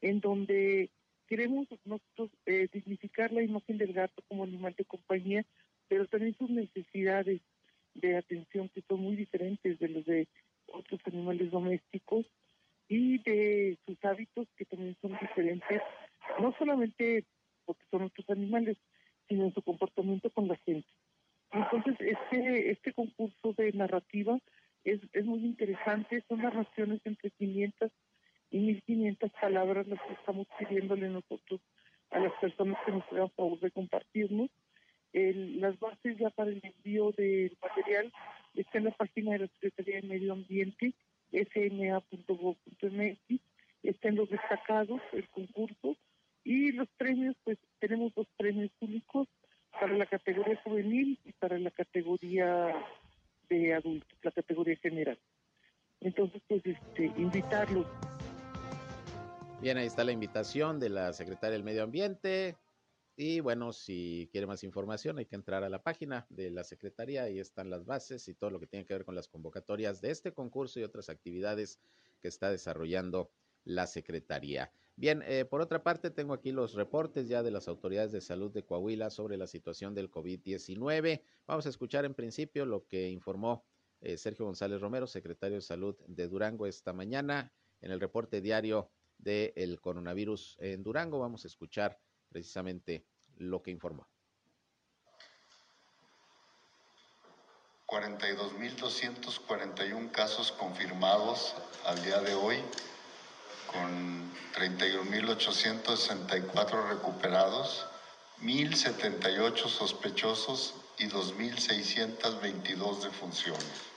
[0.00, 0.90] en donde
[1.26, 5.44] queremos nosotros eh, dignificar la imagen del gato como animal de compañía,
[5.88, 7.40] pero también sus necesidades
[7.94, 10.28] de atención que son muy diferentes de los de
[10.66, 12.26] otros animales domésticos
[12.88, 15.82] y de sus hábitos que también son diferentes,
[16.40, 17.24] no solamente
[17.64, 18.78] porque son otros animales,
[19.28, 20.88] sino en su comportamiento con la gente.
[21.52, 24.38] Entonces, este, este concurso de narrativa
[24.84, 27.90] es, es muy interesante, son narraciones entre 500
[28.50, 31.60] y 1500 palabras las que estamos pidiéndole nosotros
[32.10, 34.50] a las personas que nos hagan favor de compartirnos.
[35.12, 38.12] las bases ya para el envío del material
[38.54, 40.94] están en la página de la Secretaría de Medio Ambiente,
[41.32, 42.60] sma.gov.mx,
[43.82, 45.96] están los destacados, el concurso,
[46.44, 49.28] y los premios, pues tenemos dos premios públicos
[49.80, 52.74] para la categoría juvenil y para la categoría
[53.48, 55.18] de adultos, la categoría general.
[56.00, 57.86] Entonces, pues, este, invitarlos
[59.60, 62.56] Bien, ahí está la invitación de la secretaria del Medio Ambiente.
[63.16, 67.24] Y bueno, si quiere más información, hay que entrar a la página de la Secretaría.
[67.24, 70.12] Ahí están las bases y todo lo que tiene que ver con las convocatorias de
[70.12, 71.80] este concurso y otras actividades
[72.22, 73.32] que está desarrollando
[73.64, 74.70] la Secretaría.
[74.98, 78.50] Bien, eh, por otra parte, tengo aquí los reportes ya de las autoridades de salud
[78.50, 81.22] de Coahuila sobre la situación del COVID-19.
[81.46, 83.64] Vamos a escuchar en principio lo que informó
[84.00, 88.90] eh, Sergio González Romero, secretario de Salud de Durango, esta mañana en el reporte diario
[89.18, 91.20] del coronavirus en Durango.
[91.20, 91.96] Vamos a escuchar
[92.28, 94.08] precisamente lo que informó.
[97.86, 101.54] 42.241 casos confirmados
[101.86, 102.56] al día de hoy,
[103.72, 107.86] con 31.864 recuperados,
[108.42, 113.88] 1.078 sospechosos y 2.622 defunciones.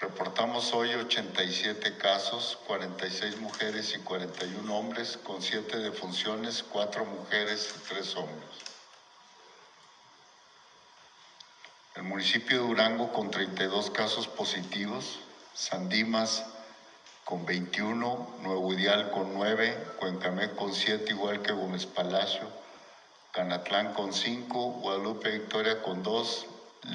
[0.00, 7.78] Reportamos hoy 87 casos, 46 mujeres y 41 hombres, con 7 defunciones, 4 mujeres y
[7.88, 8.50] 3 hombres.
[11.94, 15.20] El municipio de Durango con 32 casos positivos,
[15.54, 16.44] Sandimas
[17.24, 22.48] con 21, Nuevo Ideal con 9, Cuencamé con 7, igual que Gómez Palacio,
[23.32, 26.46] Canatlán con 5, Guadalupe Victoria con 2,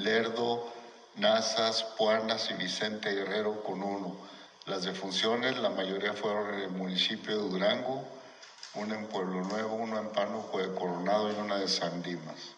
[0.02, 0.72] Lerdo,
[1.16, 4.16] Nazas, Puanas y Vicente Guerrero con uno.
[4.66, 8.06] Las defunciones, la mayoría fueron en el municipio de Durango,
[8.74, 12.54] una en Pueblo Nuevo, una en Pánuco de Coronado y una de San Dimas.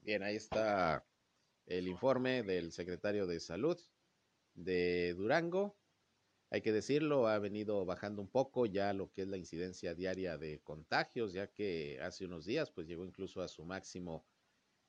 [0.00, 1.04] Bien, ahí está
[1.66, 3.78] el informe del secretario de Salud
[4.54, 5.76] de Durango.
[6.52, 10.36] Hay que decirlo, ha venido bajando un poco ya lo que es la incidencia diaria
[10.36, 14.26] de contagios, ya que hace unos días pues llegó incluso a su máximo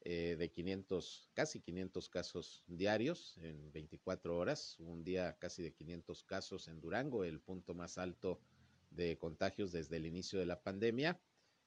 [0.04, 6.24] eh, de 500, casi 500 casos diarios en 24 horas, un día casi de 500
[6.24, 8.42] casos en Durango, el punto más alto
[8.90, 11.22] de contagios desde el inicio de la pandemia.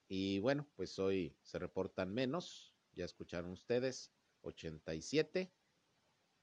[0.08, 5.52] Y bueno, pues hoy se reportan menos, ya escucharon ustedes, 87,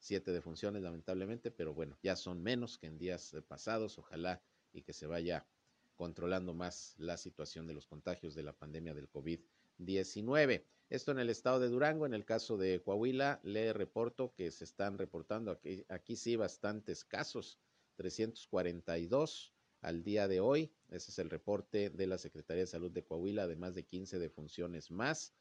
[0.01, 4.41] 7 defunciones lamentablemente, pero bueno, ya son menos que en días pasados, ojalá
[4.73, 5.47] y que se vaya
[5.95, 10.65] controlando más la situación de los contagios de la pandemia del COVID-19.
[10.89, 14.63] Esto en el estado de Durango, en el caso de Coahuila, le reporto que se
[14.63, 17.59] están reportando aquí, aquí sí bastantes casos,
[17.95, 20.73] 342 al día de hoy.
[20.89, 24.89] Ese es el reporte de la Secretaría de Salud de Coahuila, además de 15 defunciones
[24.89, 25.35] más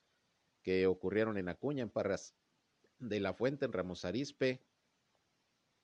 [0.63, 2.35] que ocurrieron en Acuña, en Parras
[3.01, 4.61] de la Fuente, en Ramos Arispe,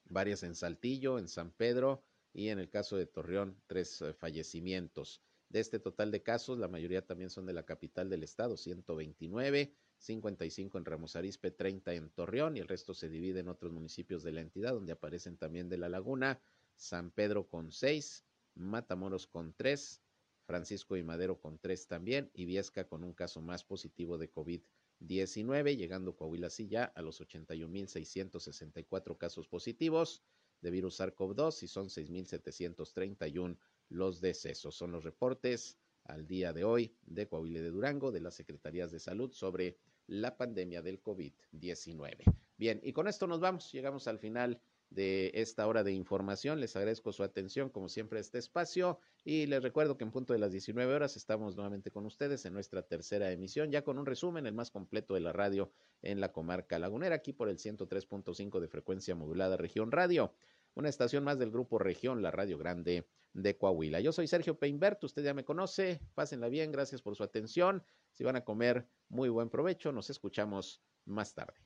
[0.05, 2.03] varias en Saltillo, en San Pedro
[2.33, 5.23] y en el caso de Torreón, tres eh, fallecimientos.
[5.49, 9.73] De este total de casos, la mayoría también son de la capital del estado, 129,
[9.99, 14.23] 55 en Ramos Arizpe, 30 en Torreón y el resto se divide en otros municipios
[14.23, 16.41] de la entidad donde aparecen también de La Laguna,
[16.75, 20.03] San Pedro con 6, Matamoros con 3,
[20.47, 24.65] Francisco y Madero con 3 también y Viesca con un caso más positivo de COVID-19,
[24.99, 30.23] llegando Coahuila así ya a los 81.664 casos positivos
[30.61, 34.75] de virus SARS-CoV-2 y son 6.731 los decesos.
[34.75, 38.99] Son los reportes al día de hoy de Coahuila de Durango de las Secretarías de
[39.01, 42.23] Salud sobre la pandemia del COVID-19.
[42.57, 44.61] Bien, y con esto nos vamos, llegamos al final
[44.97, 46.59] de esta hora de información.
[46.59, 50.33] Les agradezco su atención, como siempre, a este espacio y les recuerdo que en punto
[50.33, 54.07] de las 19 horas estamos nuevamente con ustedes en nuestra tercera emisión, ya con un
[54.07, 55.71] resumen, el más completo de la radio
[56.03, 60.33] en la comarca lagunera, aquí por el 103.5 de frecuencia modulada Región Radio,
[60.75, 64.01] una estación más del grupo Región, la Radio Grande de Coahuila.
[64.01, 67.85] Yo soy Sergio Peinbert, usted ya me conoce, pásenla bien, gracias por su atención.
[68.13, 71.66] Si van a comer, muy buen provecho, nos escuchamos más tarde.